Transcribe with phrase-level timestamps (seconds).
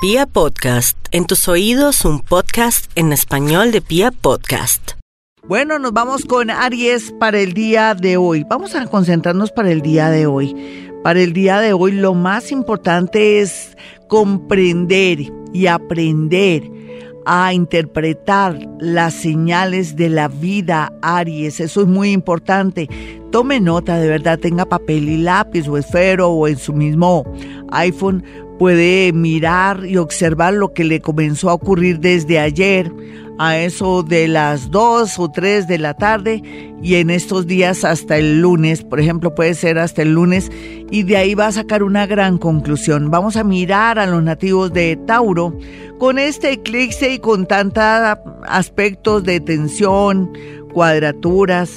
[0.00, 4.92] Pia Podcast, en tus oídos un podcast en español de Pia Podcast.
[5.48, 8.46] Bueno, nos vamos con Aries para el día de hoy.
[8.48, 10.54] Vamos a concentrarnos para el día de hoy.
[11.02, 13.76] Para el día de hoy lo más importante es
[14.06, 15.18] comprender
[15.52, 16.62] y aprender
[17.26, 21.58] a interpretar las señales de la vida, Aries.
[21.58, 22.88] Eso es muy importante.
[23.32, 27.24] Tome nota, de verdad, tenga papel y lápiz o esfero o en su mismo
[27.72, 28.22] iPhone
[28.58, 32.92] puede mirar y observar lo que le comenzó a ocurrir desde ayer
[33.38, 36.42] a eso de las 2 o 3 de la tarde
[36.82, 40.50] y en estos días hasta el lunes, por ejemplo, puede ser hasta el lunes
[40.90, 43.10] y de ahí va a sacar una gran conclusión.
[43.10, 45.56] Vamos a mirar a los nativos de Tauro
[45.98, 47.84] con este eclipse y con tantos
[48.46, 50.32] aspectos de tensión,
[50.72, 51.70] cuadraturas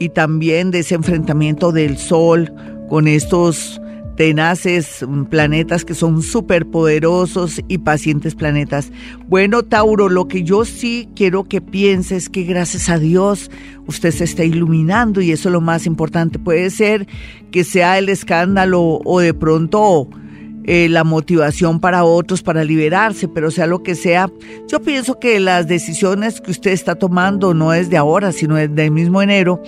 [0.00, 2.52] y también de ese enfrentamiento del sol
[2.88, 3.80] con estos
[4.18, 8.90] tenaces mm, planetas que son súper poderosos y pacientes planetas.
[9.28, 13.48] Bueno, Tauro, lo que yo sí quiero que pienses es que gracias a Dios
[13.86, 16.40] usted se está iluminando y eso es lo más importante.
[16.40, 17.06] Puede ser
[17.52, 20.08] que sea el escándalo o de pronto
[20.64, 24.30] eh, la motivación para otros para liberarse, pero sea lo que sea,
[24.68, 28.84] yo pienso que las decisiones que usted está tomando no es de ahora, sino desde
[28.84, 29.62] el mismo enero,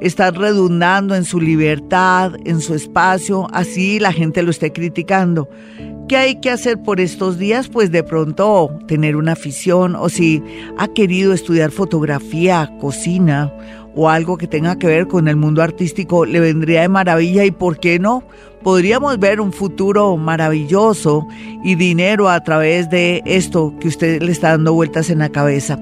[0.00, 5.48] está redundando en su libertad, en su espacio, así la gente lo esté criticando.
[6.08, 7.68] ¿Qué hay que hacer por estos días?
[7.68, 10.42] Pues de pronto tener una afición o si
[10.76, 13.50] ha querido estudiar fotografía, cocina
[13.94, 17.50] o algo que tenga que ver con el mundo artístico, le vendría de maravilla y
[17.50, 18.24] ¿por qué no?
[18.62, 21.26] Podríamos ver un futuro maravilloso
[21.64, 25.78] y dinero a través de esto que usted le está dando vueltas en la cabeza.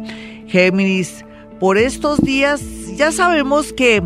[0.47, 1.25] Géminis,
[1.59, 2.63] por estos días
[2.97, 4.03] ya sabemos que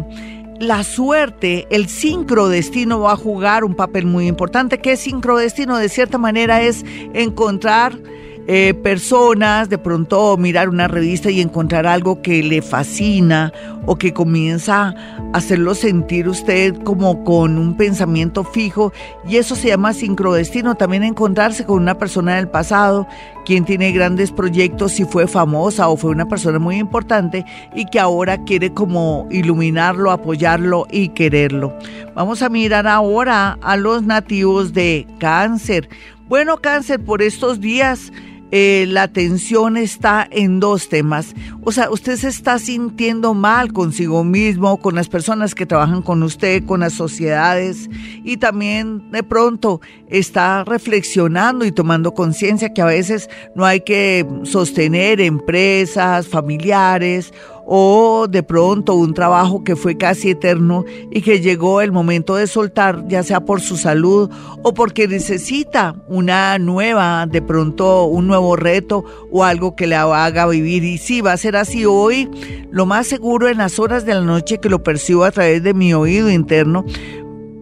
[0.60, 4.78] la suerte, el sincrodestino va a jugar un papel muy importante.
[4.78, 5.76] ¿Qué es sincrodestino?
[5.76, 7.98] De cierta manera es encontrar
[8.46, 13.52] eh, personas, de pronto mirar una revista y encontrar algo que le fascina
[13.86, 14.94] o que comienza a
[15.32, 18.92] hacerlo sentir usted como con un pensamiento fijo
[19.26, 20.74] y eso se llama sincrodestino.
[20.74, 23.06] También encontrarse con una persona del pasado,
[23.46, 27.98] quien tiene grandes proyectos y fue famosa o fue una persona muy importante y que
[27.98, 31.72] ahora quiere como iluminarlo, apoyarlo y quererlo.
[32.14, 35.88] Vamos a mirar ahora a los nativos de cáncer.
[36.28, 38.10] Bueno, cáncer, por estos días
[38.56, 41.34] eh, la atención está en dos temas.
[41.64, 46.22] O sea, usted se está sintiendo mal consigo mismo, con las personas que trabajan con
[46.22, 47.90] usted, con las sociedades
[48.22, 54.24] y también de pronto está reflexionando y tomando conciencia que a veces no hay que
[54.44, 57.32] sostener empresas, familiares
[57.66, 62.46] o de pronto un trabajo que fue casi eterno y que llegó el momento de
[62.46, 64.30] soltar, ya sea por su salud
[64.62, 70.46] o porque necesita una nueva, de pronto un nuevo reto o algo que le haga
[70.46, 70.84] vivir.
[70.84, 72.28] Y sí, va a ser así hoy,
[72.70, 75.74] lo más seguro en las horas de la noche que lo percibo a través de
[75.74, 76.84] mi oído interno,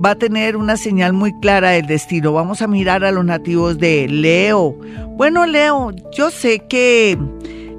[0.04, 2.32] va a tener una señal muy clara del destino.
[2.32, 4.76] Vamos a mirar a los nativos de Leo.
[5.16, 7.16] Bueno, Leo, yo sé que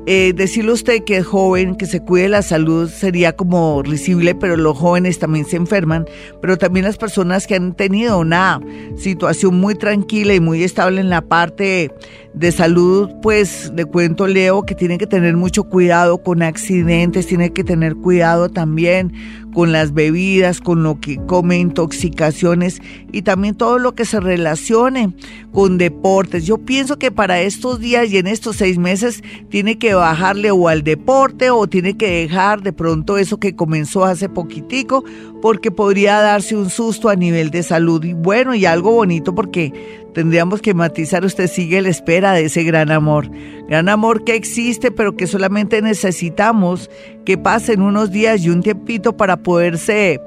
[0.05, 4.57] eh, decirle usted que es joven, que se cuide la salud sería como risible, pero
[4.57, 6.05] los jóvenes también se enferman,
[6.41, 8.59] pero también las personas que han tenido una
[8.97, 11.91] situación muy tranquila y muy estable en la parte
[12.33, 17.51] de salud, pues le cuento Leo que tiene que tener mucho cuidado con accidentes, tiene
[17.51, 19.13] que tener cuidado también
[19.53, 25.13] con las bebidas, con lo que come, intoxicaciones y también todo lo que se relacione
[25.51, 26.45] con deportes.
[26.45, 30.67] Yo pienso que para estos días y en estos seis meses tiene que bajarle o
[30.67, 35.03] al deporte o tiene que dejar de pronto eso que comenzó hace poquitico
[35.41, 40.02] porque podría darse un susto a nivel de salud y bueno y algo bonito porque
[40.13, 43.29] tendríamos que matizar, usted sigue la espera de ese gran amor.
[43.67, 46.89] Gran amor que existe, pero que solamente necesitamos
[47.25, 50.21] que pasen unos días y un tiempito para poderse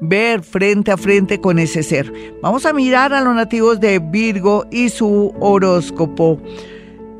[0.00, 2.12] ver frente a frente con ese ser.
[2.42, 6.40] Vamos a mirar a los nativos de Virgo y su horóscopo.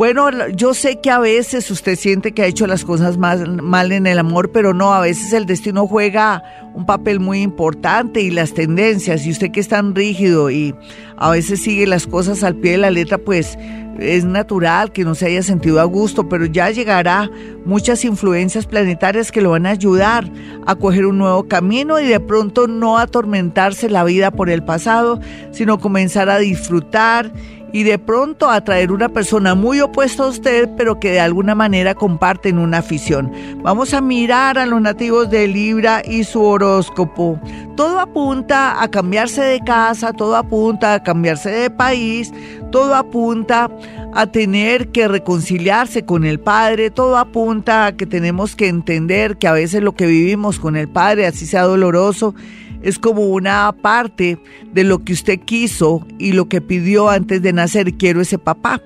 [0.00, 4.06] Bueno, yo sé que a veces usted siente que ha hecho las cosas mal en
[4.06, 6.42] el amor, pero no, a veces el destino juega
[6.72, 10.74] un papel muy importante y las tendencias, y usted que es tan rígido y
[11.18, 13.58] a veces sigue las cosas al pie de la letra, pues
[13.98, 17.30] es natural que no se haya sentido a gusto, pero ya llegará
[17.66, 20.32] muchas influencias planetarias que lo van a ayudar
[20.66, 25.20] a coger un nuevo camino y de pronto no atormentarse la vida por el pasado,
[25.52, 27.30] sino comenzar a disfrutar
[27.72, 31.94] y de pronto atraer una persona muy opuesta a usted, pero que de alguna manera
[31.94, 33.32] comparten una afición.
[33.62, 37.40] Vamos a mirar a los nativos de Libra y su horóscopo.
[37.76, 42.32] Todo apunta a cambiarse de casa, todo apunta a cambiarse de país,
[42.70, 43.70] todo apunta
[44.12, 49.46] a tener que reconciliarse con el Padre, todo apunta a que tenemos que entender que
[49.46, 52.34] a veces lo que vivimos con el Padre, así sea doloroso,
[52.82, 54.38] es como una parte
[54.72, 58.80] de lo que usted quiso y lo que pidió antes de nacer, quiero ese papá.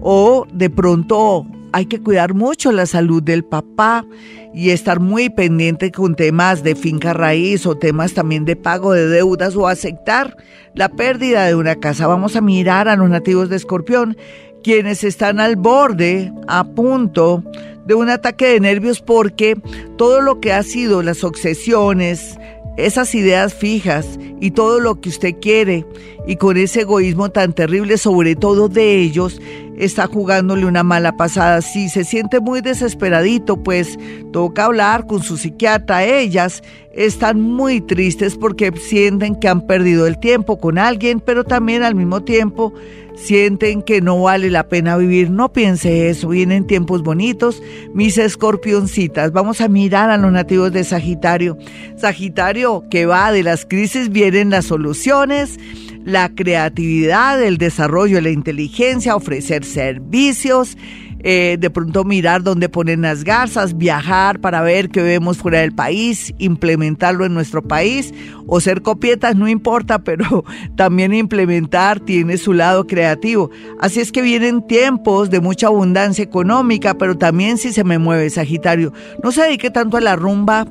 [0.00, 4.06] O de pronto hay que cuidar mucho la salud del papá
[4.54, 9.06] y estar muy pendiente con temas de finca raíz o temas también de pago de
[9.08, 10.36] deudas o aceptar
[10.74, 12.06] la pérdida de una casa.
[12.06, 14.16] Vamos a mirar a los nativos de Escorpión,
[14.62, 17.44] quienes están al borde, a punto
[17.84, 19.56] de un ataque de nervios porque
[19.96, 22.38] todo lo que ha sido las obsesiones,
[22.76, 25.86] esas ideas fijas y todo lo que usted quiere
[26.26, 29.40] y con ese egoísmo tan terrible sobre todo de ellos
[29.76, 31.62] está jugándole una mala pasada.
[31.62, 33.98] Si se siente muy desesperadito, pues
[34.32, 36.04] toca hablar con su psiquiatra.
[36.04, 36.62] Ellas
[36.92, 41.94] están muy tristes porque sienten que han perdido el tiempo con alguien, pero también al
[41.94, 42.72] mismo tiempo
[43.16, 45.30] sienten que no vale la pena vivir.
[45.30, 47.62] No piense eso, vienen tiempos bonitos.
[47.92, 51.58] Mis escorpioncitas, vamos a mirar a los nativos de Sagitario.
[51.96, 55.58] Sagitario, que va de las crisis, vienen las soluciones
[56.06, 60.78] la creatividad, el desarrollo de la inteligencia, ofrecer servicios,
[61.24, 65.72] eh, de pronto mirar dónde ponen las garzas, viajar para ver qué vemos fuera del
[65.72, 68.14] país, implementarlo en nuestro país
[68.46, 70.44] o ser copietas, no importa, pero
[70.76, 73.50] también implementar tiene su lado creativo.
[73.80, 78.30] Así es que vienen tiempos de mucha abundancia económica, pero también si se me mueve
[78.30, 78.92] Sagitario,
[79.24, 80.68] no se dedique tanto a la rumba,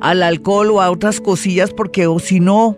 [0.00, 2.76] al alcohol o a otras cosillas, porque o si no,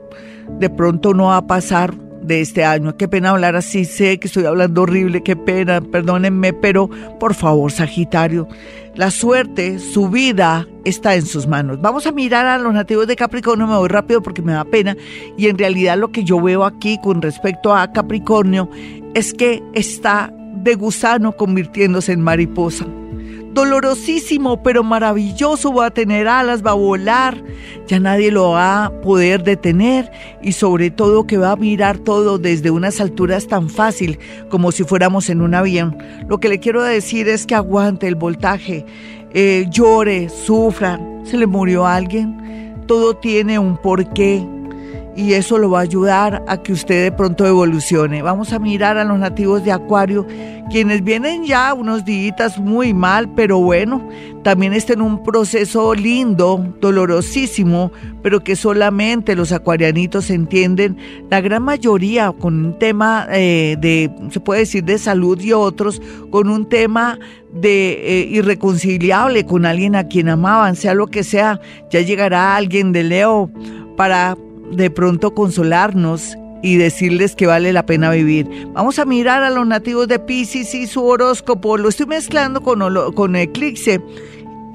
[0.58, 2.96] de pronto no va a pasar de este año.
[2.96, 6.88] Qué pena hablar así, sé que estoy hablando horrible, qué pena, perdónenme, pero
[7.20, 8.49] por favor, Sagitario,
[8.94, 11.81] la suerte, su vida está en sus manos.
[11.81, 14.96] Vamos a mirar a los nativos de Capricornio, me voy rápido porque me da pena,
[15.37, 18.70] y en realidad lo que yo veo aquí con respecto a Capricornio
[19.14, 20.32] es que está
[20.62, 22.87] de gusano convirtiéndose en mariposa
[23.55, 27.43] dolorosísimo, pero maravilloso, va a tener alas, va a volar,
[27.87, 30.11] ya nadie lo va a poder detener
[30.43, 34.19] y sobre todo que va a mirar todo desde unas alturas tan fácil
[34.51, 35.97] como si fuéramos en un avión.
[36.29, 38.85] Lo que le quiero decir es que aguante el voltaje,
[39.33, 44.47] eh, llore, sufra, se le murió alguien, todo tiene un porqué
[45.16, 48.22] y eso lo va a ayudar a que usted de pronto evolucione.
[48.22, 50.26] Vamos a mirar a los nativos de Acuario,
[50.70, 54.06] quienes vienen ya unos días muy mal, pero bueno,
[54.43, 60.96] también están en un proceso lindo, dolorosísimo, pero que solamente los acuarianitos entienden,
[61.31, 66.02] la gran mayoría con un tema eh, de, se puede decir, de salud y otros,
[66.31, 67.19] con un tema
[67.52, 72.93] de eh, irreconciliable con alguien a quien amaban, sea lo que sea, ya llegará alguien
[72.93, 73.50] de Leo
[73.96, 74.37] para
[74.72, 78.49] de pronto consolarnos y decirles que vale la pena vivir.
[78.72, 81.76] Vamos a mirar a los nativos de Pisces y su horóscopo.
[81.76, 82.82] Lo estoy mezclando con,
[83.12, 84.00] con Eclipse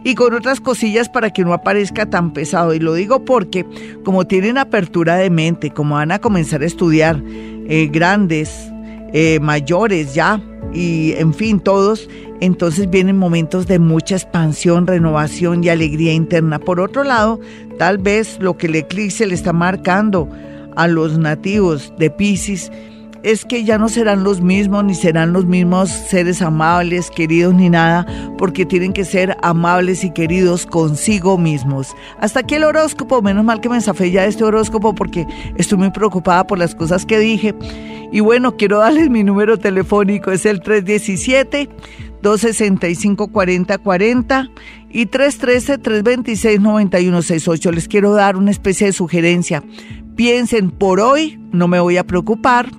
[0.04, 2.74] y con otras cosillas para que no aparezca tan pesado.
[2.74, 3.66] Y lo digo porque
[4.04, 8.72] como tienen apertura de mente, como van a comenzar a estudiar eh, grandes,
[9.12, 10.42] eh, mayores ya,
[10.74, 12.10] y en fin, todos,
[12.42, 16.60] entonces vienen momentos de mucha expansión, renovación y alegría interna.
[16.60, 17.40] Por otro lado,
[17.78, 20.30] tal vez lo que el eclipse le está marcando
[20.76, 22.72] a los nativos de Pisces
[23.24, 27.70] es que ya no serán los mismos, ni serán los mismos seres amables, queridos, ni
[27.70, 28.06] nada,
[28.40, 31.94] porque tienen que ser amables y queridos consigo mismos.
[32.20, 35.28] Hasta aquí el horóscopo, menos mal que me zafé ya este horóscopo porque
[35.58, 37.54] estoy muy preocupada por las cosas que dije.
[38.14, 41.68] Y bueno, quiero darles mi número telefónico, es el 317.
[42.22, 44.52] 265-4040
[44.90, 47.72] y 313-326-9168.
[47.72, 49.64] Les quiero dar una especie de sugerencia.
[50.18, 52.70] Piensen, por hoy no me voy a preocupar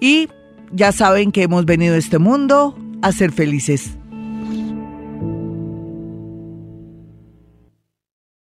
[0.00, 0.28] y
[0.70, 3.97] ya saben que hemos venido a este mundo a ser felices.